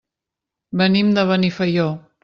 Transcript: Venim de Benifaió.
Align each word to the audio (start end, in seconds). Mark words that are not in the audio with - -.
Venim 0.81 1.13
de 1.19 1.27
Benifaió. 1.33 1.89